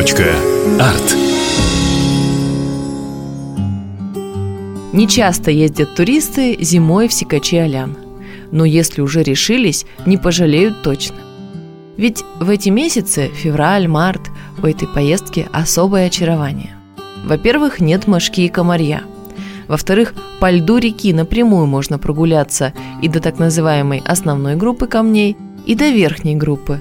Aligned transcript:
Арт. 0.00 1.14
Не 4.94 5.06
часто 5.06 5.50
ездят 5.50 5.94
туристы 5.94 6.56
зимой 6.58 7.06
в 7.06 7.12
Сикачи-Алян. 7.12 7.98
Но 8.50 8.64
если 8.64 9.02
уже 9.02 9.22
решились, 9.22 9.84
не 10.06 10.16
пожалеют 10.16 10.80
точно. 10.82 11.16
Ведь 11.98 12.24
в 12.40 12.48
эти 12.48 12.70
месяцы, 12.70 13.28
февраль, 13.28 13.88
март, 13.88 14.22
у 14.62 14.66
этой 14.66 14.88
поездки 14.88 15.46
особое 15.52 16.06
очарование. 16.06 16.74
Во-первых, 17.26 17.78
нет 17.78 18.06
мошки 18.06 18.46
и 18.46 18.48
комарья. 18.48 19.02
Во-вторых, 19.68 20.14
по 20.40 20.50
льду 20.50 20.78
реки 20.78 21.12
напрямую 21.12 21.66
можно 21.66 21.98
прогуляться 21.98 22.72
и 23.02 23.08
до 23.08 23.20
так 23.20 23.38
называемой 23.38 24.02
основной 24.06 24.56
группы 24.56 24.86
камней, 24.86 25.36
и 25.66 25.74
до 25.74 25.90
верхней 25.90 26.36
группы. 26.36 26.80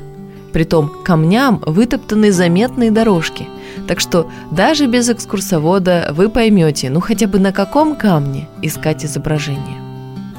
Притом 0.53 0.89
камням 1.03 1.61
вытоптаны 1.65 2.31
заметные 2.31 2.91
дорожки, 2.91 3.47
так 3.87 3.99
что 3.99 4.29
даже 4.51 4.87
без 4.87 5.09
экскурсовода 5.09 6.11
вы 6.13 6.29
поймете, 6.29 6.89
ну 6.89 7.01
хотя 7.01 7.27
бы 7.27 7.39
на 7.39 7.51
каком 7.51 7.95
камне 7.95 8.47
искать 8.61 9.05
изображение. 9.05 9.77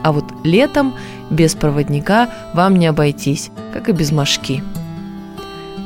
А 0.02 0.12
вот 0.12 0.25
летом 0.45 0.95
без 1.30 1.55
проводника 1.55 2.29
вам 2.55 2.77
не 2.77 2.87
обойтись, 2.87 3.51
как 3.73 3.88
и 3.88 3.93
без 3.93 4.11
мошки. 4.12 4.62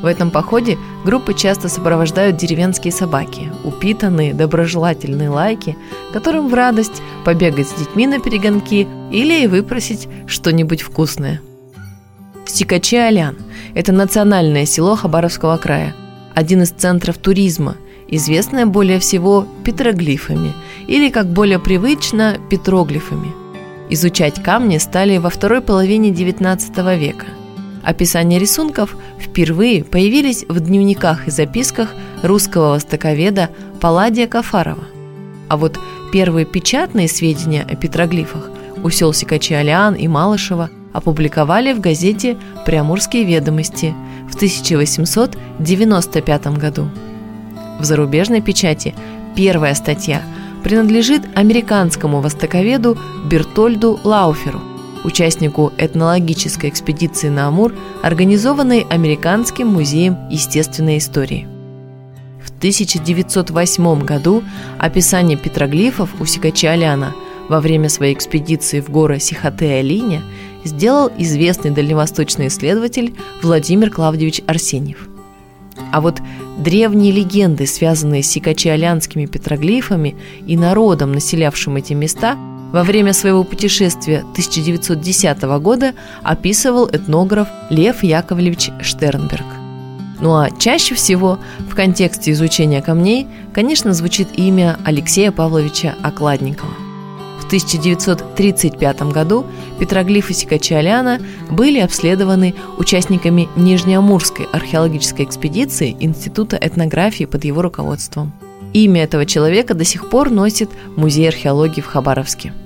В 0.01 0.07
этом 0.07 0.29
походе 0.29 0.77
группы 1.03 1.33
часто 1.33 1.67
сопровождают 1.67 2.37
деревенские 2.37 2.91
собаки, 2.91 3.51
упитанные, 3.63 4.33
доброжелательные 4.33 5.29
лайки, 5.29 5.75
которым 6.13 6.47
в 6.47 6.53
радость 6.53 7.01
побегать 7.23 7.67
с 7.67 7.73
детьми 7.73 8.05
на 8.05 8.19
перегонки 8.19 8.87
или 9.11 9.47
выпросить 9.47 10.07
что-нибудь 10.27 10.81
вкусное. 10.81 11.41
Сикачи-Алян– 12.47 13.37
это 13.75 13.91
национальное 13.91 14.65
село 14.65 14.95
Хабаровского 14.95 15.57
края, 15.57 15.95
один 16.33 16.63
из 16.63 16.69
центров 16.69 17.17
туризма, 17.17 17.75
известное 18.07 18.65
более 18.65 18.99
всего 18.99 19.47
петроглифами 19.63 20.53
или, 20.87 21.09
как 21.09 21.27
более 21.27 21.59
привычно, 21.59 22.37
петроглифами. 22.49 23.33
Изучать 23.89 24.41
камни 24.41 24.77
стали 24.77 25.17
во 25.17 25.29
второй 25.29 25.61
половине 25.61 26.09
XIX 26.11 26.97
века– 26.97 27.25
Описания 27.85 28.39
рисунков 28.39 28.97
впервые 29.19 29.83
появились 29.83 30.43
в 30.49 30.59
дневниках 30.59 31.27
и 31.27 31.31
записках 31.31 31.93
русского 32.23 32.71
востоковеда 32.71 33.51
Палладия 33.79 34.25
Кафарова. 34.25 34.85
А 35.49 35.55
вот 35.55 35.79
первые 36.11 36.47
печатные 36.47 37.07
сведения 37.07 37.61
о 37.61 37.75
петроглифах 37.75 38.49
у 38.83 38.89
сел 38.89 39.13
Сикачи-Алиан 39.13 39.95
и 39.95 40.07
Малышева 40.07 40.71
опубликовали 40.95 41.73
в 41.73 41.79
газете 41.79 42.37
«Приамурские 42.65 43.25
ведомости» 43.25 43.93
в 44.29 44.35
1895 44.35 46.47
году. 46.57 46.89
В 47.79 47.83
зарубежной 47.83 48.41
печати 48.41 48.95
первая 49.35 49.75
статья 49.75 50.23
принадлежит 50.63 51.21
американскому 51.35 52.21
востоковеду 52.21 52.97
Бертольду 53.29 53.99
Лауферу– 54.03 54.61
участнику 55.05 55.71
этнологической 55.77 56.69
экспедиции 56.69 57.29
на 57.29 57.47
Амур, 57.47 57.73
организованной 58.01 58.85
Американским 58.89 59.67
музеем 59.67 60.17
естественной 60.29 60.97
истории. 60.97 61.47
В 62.43 62.49
1908 62.57 64.03
году 64.03 64.43
описание 64.79 65.37
петроглифов 65.37 66.09
у 66.19 66.25
Сикача-Аляна 66.25 67.13
во 67.49 67.59
время 67.59 67.89
своей 67.89 68.13
экспедиции 68.13 68.81
в 68.81 68.89
горы 68.89 69.19
Сихоте-Алине 69.19 70.21
сделал 70.65 71.09
известный 71.17 71.71
дальневосточный 71.71 72.47
исследователь 72.47 73.15
Владимир 73.41 73.89
Клавдевич 73.89 74.41
Арсеньев. 74.45 75.07
А 75.93 76.01
вот 76.01 76.21
древние 76.57 77.13
легенды, 77.13 77.65
связанные 77.65 78.23
с 78.23 78.27
сикачи-алянскими 78.27 79.25
петроглифами 79.25 80.15
и 80.45 80.57
народом, 80.57 81.13
населявшим 81.13 81.77
эти 81.77 81.93
места– 81.93 82.37
во 82.75 82.83
время 82.83 83.13
своего 83.13 83.45
путешествия 83.45 84.19
1910 84.19 85.41
года 85.61 85.93
описывал 86.23 86.89
этнограф 86.91 87.47
Лев 87.69 88.03
Яковлевич 88.03 88.69
Штернберг. 88.81 89.45
Ну 90.19 90.35
а 90.35 90.49
чаще 90.51 90.93
всего 90.93 91.39
в 91.69 91.73
контексте 91.73 92.31
изучения 92.31 92.81
камней, 92.81 93.27
конечно, 93.53 93.93
звучит 93.93 94.27
имя 94.35 94.77
Алексея 94.83 95.31
Павловича 95.31 95.95
Окладникова. 96.03 96.84
В 97.45 97.47
1935 97.47 99.01
году 99.11 99.45
петроглифы 99.79 100.33
Сикачаляна 100.33 101.19
были 101.49 101.79
обследованы 101.79 102.55
участниками 102.77 103.47
Нижнеамурской 103.55 104.47
археологической 104.51 105.25
экспедиции 105.25 105.95
Института 105.99 106.57
этнографии 106.59 107.25
под 107.25 107.45
его 107.45 107.61
руководством. 107.61 108.33
Имя 108.73 109.03
этого 109.03 109.25
человека 109.25 109.73
до 109.73 109.85
сих 109.85 110.09
пор 110.09 110.31
носит 110.31 110.69
Музей 110.95 111.27
археологии 111.27 111.81
в 111.81 111.85
Хабаровске– 111.87 112.53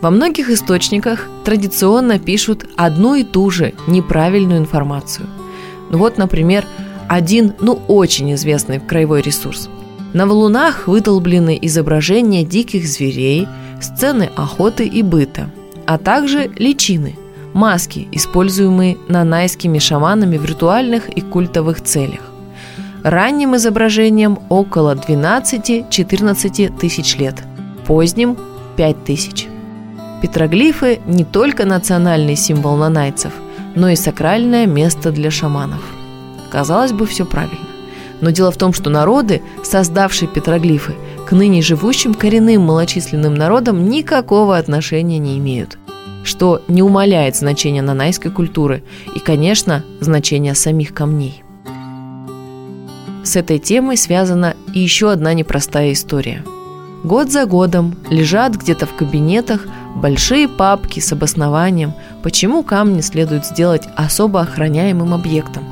во 0.00 0.10
многих 0.10 0.48
источниках 0.48 1.28
традиционно 1.44 2.18
пишут 2.18 2.64
одну 2.76 3.16
и 3.16 3.24
ту 3.24 3.50
же 3.50 3.74
неправильную 3.86 4.58
информацию. 4.58 5.26
Ну 5.90 5.98
вот, 5.98 6.16
например, 6.16 6.64
один, 7.06 7.52
ну 7.60 7.82
очень 7.86 8.32
известный 8.32 8.80
краевой 8.80 9.20
ресурс. 9.20 9.68
На 10.14 10.26
валунах 10.26 10.88
выдолблены 10.88 11.58
изображения 11.60 12.44
диких 12.44 12.86
зверей, 12.86 13.46
сцены 13.82 14.30
охоты 14.36 14.86
и 14.86 15.02
быта, 15.02 15.50
а 15.86 15.98
также 15.98 16.50
личины, 16.56 17.16
маски, 17.52 18.08
используемые 18.12 18.96
нанайскими 19.08 19.78
шаманами 19.78 20.36
в 20.36 20.44
ритуальных 20.44 21.08
и 21.08 21.20
культовых 21.20 21.82
целях. 21.82 22.20
Ранним 23.02 23.56
изображением 23.56 24.38
около 24.48 24.94
12-14 24.94 26.78
тысяч 26.78 27.16
лет, 27.16 27.42
поздним– 27.86 28.36
5 28.76 29.04
тысяч. 29.04 29.46
Петроглифы– 30.22 31.00
не 31.06 31.24
только 31.24 31.64
национальный 31.64 32.36
символ 32.36 32.76
нанайцев, 32.76 33.32
но 33.74 33.88
и 33.88 33.96
сакральное 33.96 34.66
место 34.66 35.10
для 35.10 35.30
шаманов. 35.30 35.82
Казалось 36.50 36.92
бы, 36.92 37.06
все 37.06 37.24
правильно. 37.24 37.66
Но 38.20 38.30
дело 38.30 38.50
в 38.50 38.56
том, 38.56 38.72
что 38.72 38.90
народы, 38.90 39.40
создавшие 39.62 40.28
петроглифы, 40.28 40.94
к 41.30 41.32
ныне 41.32 41.62
живущим 41.62 42.12
коренным 42.12 42.62
малочисленным 42.62 43.34
народам 43.34 43.88
никакого 43.88 44.58
отношения 44.58 45.18
не 45.18 45.38
имеют 45.38 45.78
что 46.22 46.60
не 46.68 46.82
умаляет 46.82 47.34
значения 47.34 47.80
нанайской 47.80 48.30
культуры 48.30 48.82
и, 49.14 49.20
конечно, 49.20 49.84
значения 50.00 50.54
самих 50.54 50.92
камней. 50.92 51.42
С 53.24 53.36
этой 53.36 53.58
темой 53.58 53.96
связана 53.96 54.54
и 54.74 54.80
еще 54.80 55.10
одна 55.10 55.32
непростая 55.32 55.92
история. 55.92 56.44
Год 57.04 57.30
за 57.30 57.46
годом 57.46 57.96
лежат 58.10 58.54
где-то 58.56 58.84
в 58.84 58.94
кабинетах 58.94 59.66
большие 59.96 60.46
папки 60.46 61.00
с 61.00 61.10
обоснованием, 61.12 61.94
почему 62.22 62.62
камни 62.62 63.00
следует 63.00 63.46
сделать 63.46 63.88
особо 63.96 64.42
охраняемым 64.42 65.14
объектом. 65.14 65.64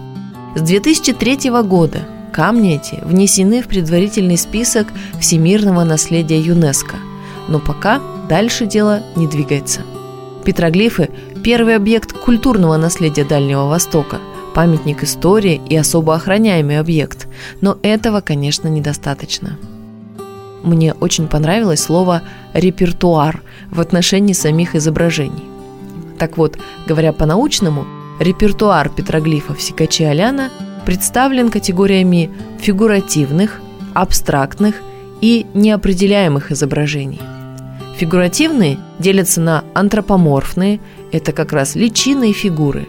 С 0.57 0.63
2003 0.63 1.51
года 1.63 1.99
камни 2.39 2.77
эти 2.77 3.01
внесены 3.05 3.63
в 3.63 3.67
предварительный 3.67 4.39
список 4.39 4.87
всемирного 5.19 5.83
наследия 5.83 6.41
ЮНЕСКО, 6.41 6.95
но 7.49 7.59
пока 7.59 8.01
дальше 8.29 8.65
дело 8.65 9.03
не 9.17 9.27
двигается. 9.27 9.81
Петроглифы– 10.45 11.11
первый 11.43 11.75
объект 11.75 12.13
культурного 12.13 12.77
наследия 12.77 13.25
Дальнего 13.25 13.67
Востока, 13.67 14.21
памятник 14.55 15.03
истории 15.03 15.61
и 15.69 15.75
особо 15.75 16.15
охраняемый 16.15 16.79
объект, 16.79 17.27
но 17.61 17.77
этого, 17.83 18.21
конечно, 18.21 18.69
недостаточно 18.69 19.59
мне 20.63 20.93
очень 20.93 21.27
понравилось 21.27 21.83
слово 21.83 22.23
«репертуар» 22.53 23.43
в 23.71 23.81
отношении 23.81 24.33
самих 24.33 24.77
изображений. 24.77 25.45
Так 26.19 26.37
вот, 26.37 26.57
говоря 26.87 27.13
по-научному, 27.13 27.85
репертуар 28.21 28.91
петроглифов 28.91 29.61
Сикачи 29.61 30.03
Аляна 30.03 30.51
представлен 30.89 31.51
категориями 31.51 32.31
фигуративных, 32.61 33.61
абстрактных 33.93 34.77
и 35.21 35.45
неопределяемых 35.53 36.51
изображений. 36.51 37.21
Фигуративные 37.99 38.79
делятся 38.99 39.43
на 39.43 39.65
антропоморфные, 39.75 40.81
это 41.13 41.33
как 41.33 41.53
раз 41.53 41.75
личины 41.75 42.31
и 42.31 42.33
фигуры, 42.33 42.89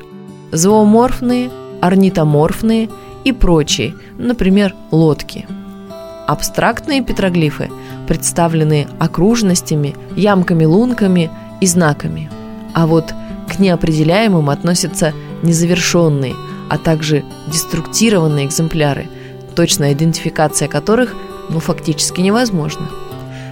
зооморфные, 0.54 1.50
орнитоморфные 1.82 2.88
и 3.26 3.34
прочие, 3.34 3.96
например, 4.18 4.74
лодки– 4.92 5.46
Абстрактные 6.26 7.02
петроглифы 7.02 7.70
представлены 8.08 8.88
окружностями, 9.00 9.96
ямками-лунками 10.16 11.32
и 11.60 11.66
знаками. 11.66 12.30
А 12.74 12.86
вот 12.88 13.14
к 13.52 13.60
неопределяемым 13.60 14.52
относятся 14.52 15.12
незавершенные, 15.42 16.36
а 16.70 16.78
также 16.78 17.24
деструктированные 17.48 18.46
экземпляры, 18.46 19.08
точная 19.56 19.94
идентификация 19.94 20.68
которых 20.68 21.14
ну, 21.50 21.60
фактически 21.60 22.22
невозможна. 22.22 22.88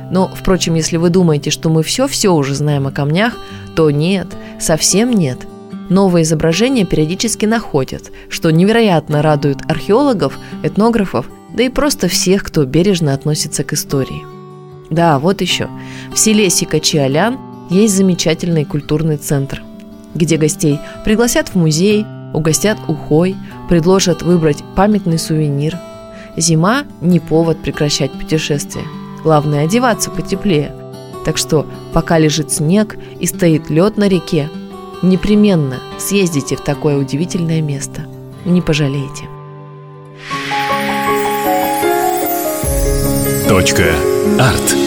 Но, 0.09 0.31
впрочем, 0.33 0.75
если 0.75 0.97
вы 0.97 1.09
думаете, 1.09 1.49
что 1.49 1.69
мы 1.69 1.83
все-все 1.83 2.33
уже 2.33 2.55
знаем 2.55 2.87
о 2.87 2.91
камнях, 2.91 3.33
то 3.75 3.91
нет, 3.91 4.27
совсем 4.59 5.11
нет. 5.11 5.39
Новые 5.89 6.23
изображения 6.23 6.85
периодически 6.85 7.45
находят, 7.45 8.11
что 8.29 8.49
невероятно 8.49 9.21
радует 9.21 9.59
археологов, 9.69 10.37
этнографов, 10.63 11.27
да 11.53 11.63
и 11.63 11.69
просто 11.69 12.07
всех, 12.07 12.43
кто 12.43 12.65
бережно 12.65 13.13
относится 13.13 13.63
к 13.63 13.73
истории. 13.73 14.25
Да, 14.89 15.19
вот 15.19 15.41
еще. 15.41 15.69
В 16.13 16.17
селе 16.17 16.47
Сикачи-Алян 16.49 17.37
есть 17.69 17.95
замечательный 17.95 18.63
культурный 18.63 19.17
центр, 19.17 19.61
где 20.13 20.37
гостей 20.37 20.79
пригласят 21.03 21.49
в 21.49 21.55
музей, 21.55 22.05
угостят 22.33 22.77
ухой, 22.87 23.35
предложат 23.69 24.21
выбрать 24.21 24.63
памятный 24.75 25.17
сувенир. 25.17 25.77
Зима– 26.35 26.83
не 27.01 27.19
повод 27.19 27.61
прекращать 27.61 28.11
путешествие. 28.11 28.85
Главное– 29.23 29.63
одеваться 29.65 30.11
потеплее. 30.11 30.73
Так 31.25 31.37
что, 31.37 31.65
пока 31.93 32.19
лежит 32.19 32.51
снег 32.51 32.97
и 33.19 33.25
стоит 33.25 33.69
лед 33.69 33.97
на 33.97 34.07
реке, 34.07 34.49
непременно 35.01 35.77
съездите 35.97 36.55
в 36.55 36.61
такое 36.61 36.97
удивительное 36.97 37.61
место. 37.61 38.03
Не 38.45 38.61
пожалеете. 38.61 39.25
Точка. 43.47 43.93
Арт. 44.39 44.86